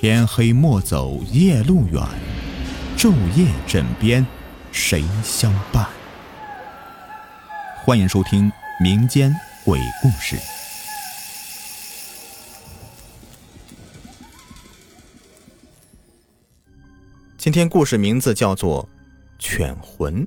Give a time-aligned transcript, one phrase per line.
[0.00, 2.00] 天黑莫走夜路远，
[2.96, 4.24] 昼夜枕边
[4.70, 5.88] 谁相伴？
[7.84, 8.48] 欢迎收听
[8.80, 9.34] 民间
[9.64, 10.36] 鬼故事。
[17.36, 18.84] 今天故事名字叫做
[19.40, 20.24] 《犬魂》。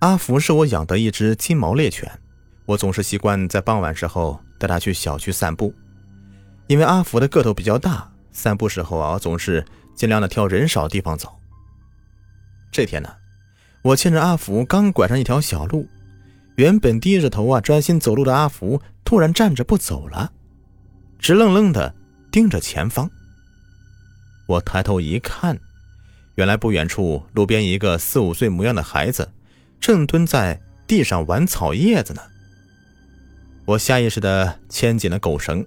[0.00, 2.10] 阿福是我养的一只金毛猎犬，
[2.64, 5.72] 我总是习惯在傍晚时候带它去小区散步。
[6.68, 11.32] 因为阿福的个头比较大，散步时候啊，总是尽量的挑人少地方走。
[12.72, 13.08] 这天呢，
[13.82, 15.88] 我牵着阿福刚拐上一条小路，
[16.56, 20.32] 原本低着头啊专心走路的阿福突然站着不走了，
[21.18, 21.94] 直愣愣的
[22.32, 23.08] 盯着前方。
[24.48, 25.58] 我抬头一看，
[26.34, 29.32] 原来不远处路边一个四五岁模样的孩子
[29.80, 32.22] 正蹲在地上玩草叶子呢。
[33.64, 35.64] 我下意识的牵紧了狗绳。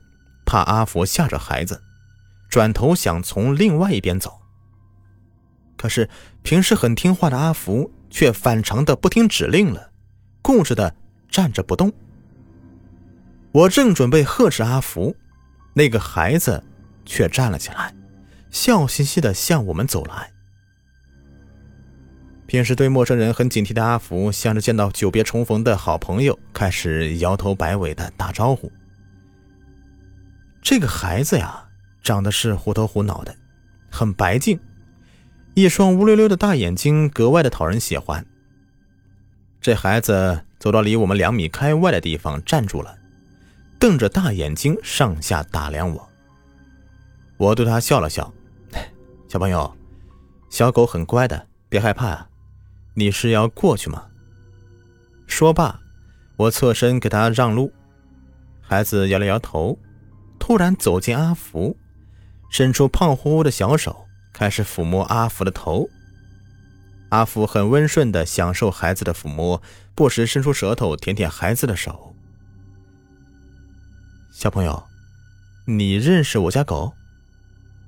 [0.49, 1.83] 怕阿福吓着孩子，
[2.49, 4.41] 转头想从另外一边走。
[5.77, 6.09] 可是
[6.41, 9.91] 平时很听话的阿福却反常的不听指令了，
[10.41, 10.95] 固执的
[11.29, 11.93] 站着不动。
[13.51, 15.15] 我正准备呵斥阿福，
[15.75, 16.63] 那个孩子
[17.05, 17.93] 却站了起来，
[18.49, 20.31] 笑嘻嘻的向我们走来。
[22.47, 28.71] 平时对陌生人很警惕的阿福，像是见到久别重逢的好朋友，开始摇头摆尾的打招呼。
[30.61, 31.67] 这个孩子呀，
[32.03, 33.35] 长得是虎头虎脑的，
[33.89, 34.59] 很白净，
[35.55, 38.25] 一双乌溜溜的大眼睛格外的讨人喜欢。
[39.61, 42.97] 这孩子走到离我们两米开外的地方站住了，
[43.79, 46.09] 瞪着大眼睛上下打量我。
[47.37, 48.33] 我对他笑了笑
[49.27, 49.75] ：“小朋友，
[50.49, 52.29] 小狗很乖的，别害怕啊。
[52.93, 54.07] 你是要过去吗？”
[55.25, 55.79] 说罢，
[56.35, 57.71] 我侧身给他让路。
[58.61, 59.77] 孩子摇了摇头。
[60.39, 61.77] 突然走进阿福，
[62.49, 65.87] 伸出胖乎乎的小手，开始抚摸阿福的头。
[67.09, 69.61] 阿福很温顺的享受孩子的抚摸，
[69.93, 72.15] 不时伸出舌头舔舔孩子的手。
[74.31, 74.83] 小朋友，
[75.65, 76.93] 你认识我家狗？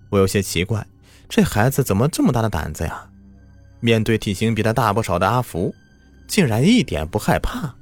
[0.09, 0.85] 我有些奇怪，
[1.29, 3.07] 这孩子怎么这么大的胆子呀？
[3.79, 5.73] 面对体型比他大不少的阿福，
[6.27, 7.75] 竟然一点不害怕。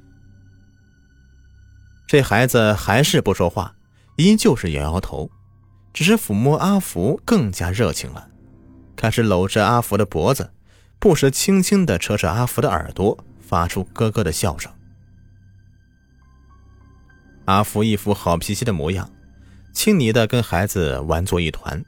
[2.06, 3.74] 这孩子还是不说话。
[4.20, 5.30] 依旧是摇摇头，
[5.94, 8.28] 只是抚摸阿福更加热情了，
[8.94, 10.52] 开始搂着阿福的脖子，
[10.98, 14.70] 不时轻轻地扯扯阿福的耳朵，发出咯咯的笑声。
[17.46, 19.10] 阿福一副好脾气的模样，
[19.72, 21.82] 亲昵的跟孩子玩作一团。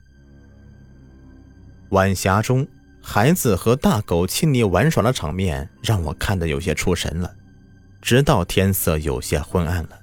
[1.90, 2.66] 晚霞中，
[3.02, 7.30] 孩子和大狗亲昵玩耍的场面让我看得有些出神了，
[8.00, 10.00] 直到天色有些昏暗了，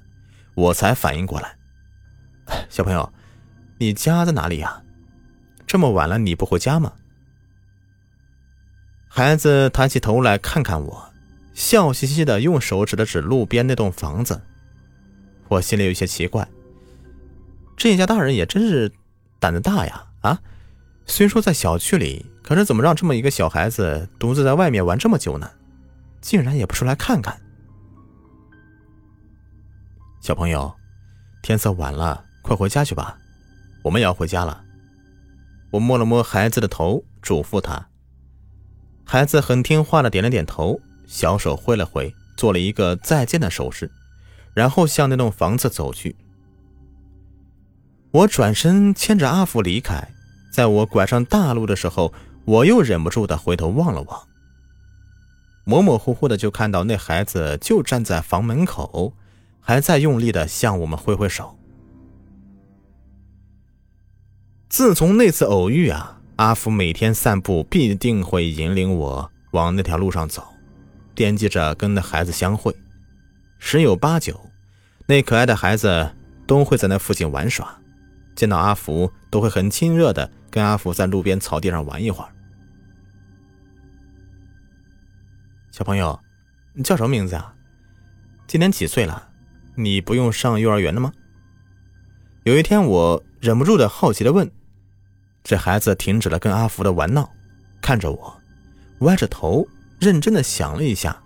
[0.54, 1.56] 我才反应过来。
[2.68, 3.12] 小朋友，
[3.78, 4.82] 你家在哪里呀？
[5.66, 6.92] 这么晚了你不回家吗？
[9.08, 11.12] 孩子抬起头来看看我，
[11.52, 14.40] 笑嘻嘻的用手指了指路边那栋房子。
[15.48, 16.48] 我心里有些奇怪，
[17.76, 18.92] 这一家大人也真是
[19.40, 20.06] 胆子大呀！
[20.20, 20.40] 啊，
[21.06, 25.50] 虽说在小区里，可是怎么让这么一个小孩子独自在外面玩这么久呢？
[26.20, 27.40] 竟然也不出来看看。
[30.20, 30.72] 小朋友，
[31.42, 32.26] 天色晚了。
[32.50, 33.16] 快回家去吧，
[33.80, 34.64] 我们也要回家了。
[35.70, 37.86] 我摸了摸孩子的头，嘱咐他。
[39.04, 43.88] 孩子很听话的点了点头，小手挥了挥，做了一个再见的手势，
[44.52, 46.16] 然后向那栋房子走去。
[48.10, 50.08] 我转身牵着阿福离开，
[50.52, 52.12] 在我拐上大路的时候，
[52.44, 54.26] 我又忍不住的回头望了望，
[55.62, 59.14] 模模糊糊的就看到那孩子就站在房门口，
[59.60, 61.56] 还在用力的向我们挥挥手。
[64.70, 70.46] 自从那次偶遇啊，阿福每天散步必定会引领我往那条路上走，
[71.12, 72.72] 惦记着跟那孩子相会。
[73.58, 74.40] 十有八九，
[75.06, 76.14] 那可爱的孩子
[76.46, 77.80] 都会在那附近玩耍，
[78.36, 82.30] 见到阿福都会很亲热的跟阿福在路边草地上玩一会儿。
[85.72, 86.20] 小朋友，
[86.74, 87.52] 你叫什么名字啊？
[88.46, 89.30] 今年几岁了？
[89.74, 91.12] 你不用上幼儿园了吗？
[92.44, 94.48] 有一天，我忍不住的好奇的问。
[95.42, 97.28] 这孩子停止了跟阿福的玩闹，
[97.80, 98.40] 看着我，
[99.00, 99.66] 歪着头，
[99.98, 101.22] 认真的想了一下，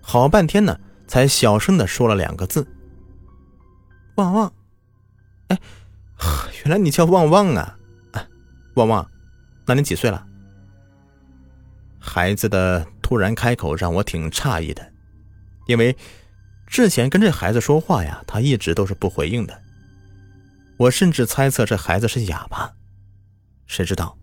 [0.00, 2.66] 好半天呢，才小声的说了两个字
[4.16, 4.52] ：“旺旺。”
[5.48, 5.58] 哎，
[6.64, 7.78] 原来你叫旺旺啊！
[8.74, 9.08] 旺旺，
[9.66, 10.26] 那你几岁了？
[11.98, 14.92] 孩子的突然开口让我挺诧异的，
[15.66, 15.96] 因为
[16.66, 19.62] 之前跟这孩子说话呀，他一直都是不回应的。
[20.76, 22.72] 我甚至猜测这孩子是哑巴。
[23.66, 24.16] 谁知道，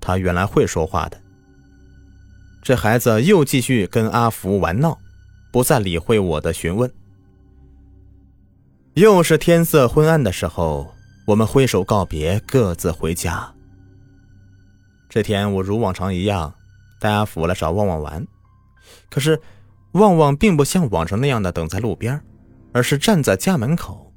[0.00, 1.20] 他原来会说话的。
[2.62, 4.98] 这孩子又继续跟阿福玩闹，
[5.52, 6.92] 不再理会我的询问。
[8.94, 10.94] 又是天色昏暗的时候，
[11.26, 13.52] 我们挥手告别，各自回家。
[15.08, 16.54] 这天，我如往常一样
[16.98, 18.26] 带阿福来找旺旺玩，
[19.10, 19.40] 可是
[19.92, 22.20] 旺旺并不像往常那样的等在路边，
[22.72, 24.12] 而是站在家门口。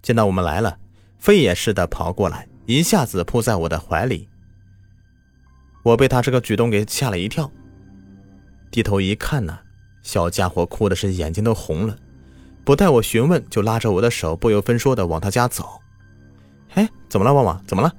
[0.00, 0.78] 见到我们来了，
[1.18, 4.28] 飞也似的跑过来，一下子扑在我的怀里。
[5.82, 7.50] 我被他这个举动给吓了一跳。
[8.70, 9.58] 低头一看呢，
[10.02, 11.96] 小家伙哭的是眼睛都红了，
[12.64, 15.80] 不待我询问，就拉着我的手，不由分说的往他家走。
[16.70, 17.62] 哎，怎么了，旺旺？
[17.66, 17.94] 怎么了？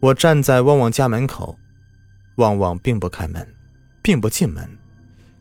[0.00, 1.58] 我站在旺旺家门口，
[2.36, 3.54] 旺旺并不开门，
[4.02, 4.68] 并不进门，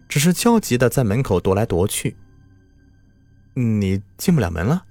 [0.08, 2.16] 只是焦急的在门口踱来踱去。
[3.56, 4.84] 你进不了门了？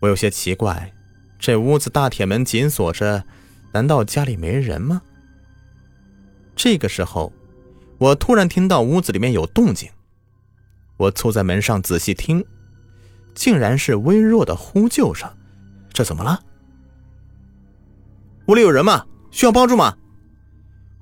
[0.00, 0.92] 我有些奇怪，
[1.40, 3.24] 这屋子大铁门紧锁着，
[3.72, 5.02] 难道家里没人吗？
[6.54, 7.32] 这个时候。
[7.98, 9.90] 我突然听到屋子里面有动静，
[10.96, 12.42] 我凑在门上仔细听，
[13.34, 15.30] 竟然是微弱的呼救声。
[15.92, 16.40] 这怎么了？
[18.46, 19.04] 屋里有人吗？
[19.30, 19.94] 需要帮助吗？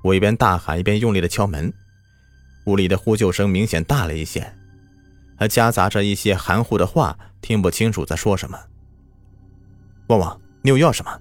[0.03, 1.71] 我一边大喊一边用力的敲门。
[2.65, 4.53] 屋里的呼救声明显大了一些，
[5.37, 8.59] 还夹杂着一些含糊的话，听不清楚在说什么。
[10.09, 11.19] 旺旺，你有要什么？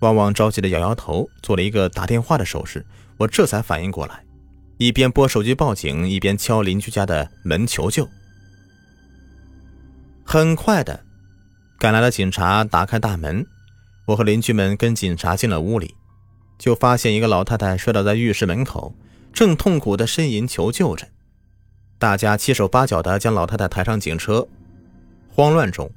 [0.00, 2.84] 旺旺着急的摇摇头，做了一个打电话的手势。
[3.18, 4.24] 我这才反应过来。
[4.78, 8.08] 一边拨手机报警，一边敲邻居家的门求救。
[10.24, 11.04] 很快的，
[11.78, 13.46] 赶来的警察打开大门，
[14.06, 15.94] 我和邻居们跟警察进了屋里，
[16.58, 18.92] 就发现一个老太太摔倒在浴室门口，
[19.32, 21.06] 正痛苦的呻吟求救着。
[22.00, 24.48] 大家七手八脚的将老太太抬上警车。
[25.28, 25.88] 慌乱中，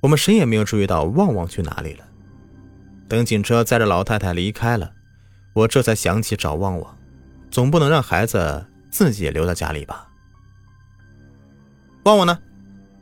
[0.00, 2.04] 我们谁也没有注意到旺旺去哪里了。
[3.08, 4.92] 等警车载着老太太离开了，
[5.54, 6.96] 我这才想起找旺旺。
[7.50, 10.08] 总不能让孩子自己留在家里吧？
[12.04, 12.38] 旺旺呢？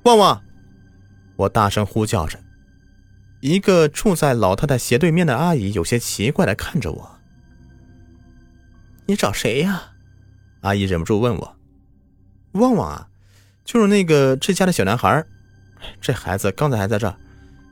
[0.04, 0.42] 旺旺！
[1.34, 2.38] 我大声呼叫着。
[3.40, 7.18] 一个住在老太太斜对面的阿姨有些奇怪的看着我
[9.06, 9.92] ：“你找谁呀？”
[10.62, 11.56] 阿姨忍不住问我
[12.52, 13.08] ：“旺旺啊，
[13.64, 15.26] 就是那个这家的小男孩。
[16.00, 17.16] 这孩子刚才还在这儿，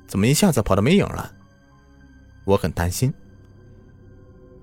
[0.06, 1.32] 怎么一下子跑得没影了？”
[2.44, 3.12] 我很担心。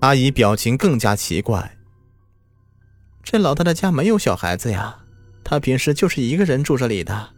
[0.00, 1.78] 阿姨表情更加奇怪。
[3.22, 4.98] 这老太太家没有小孩子呀，
[5.44, 7.30] 她平时就是一个人住这里的。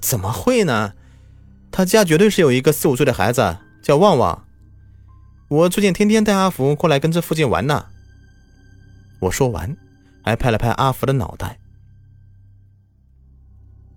[0.00, 0.94] 怎么会呢？
[1.70, 4.44] 她家绝对是有一个四五岁的孩子，叫旺旺。
[5.48, 7.86] 我最近天天带阿福过来跟这附近玩呢。
[9.20, 9.76] 我说完，
[10.24, 11.58] 还拍了拍阿福的脑袋。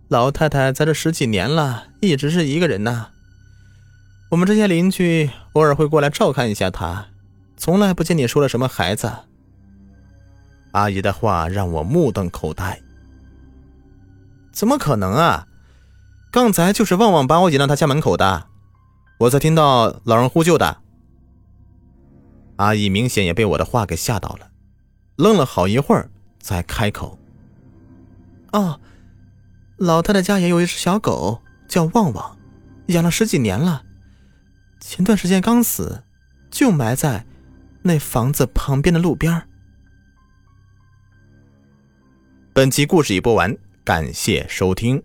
[0.09, 3.09] 老太太在这十几年了，一直是一个人呐。
[4.31, 7.05] 我们这些邻居偶尔会过来照看一下她，
[7.55, 9.11] 从来不见你说了什么孩子。
[10.71, 12.81] 阿姨的话让我目瞪口呆。
[14.51, 15.45] 怎么可能啊？
[16.31, 18.47] 刚才就是旺旺把我引到他家门口的，
[19.19, 20.77] 我才听到老人呼救的。
[22.55, 24.49] 阿姨明显也被我的话给吓到了，
[25.17, 26.09] 愣了好一会儿
[26.39, 27.17] 才开口
[28.53, 28.79] ：“哦，
[29.79, 32.37] 老太太家也有一只小狗，叫旺旺，
[32.87, 33.83] 养了十几年了，
[34.81, 36.03] 前段时间刚死，
[36.51, 37.25] 就埋在
[37.83, 39.47] 那房子旁边的路边。”
[42.51, 45.01] 本集故事已播完，感谢收听。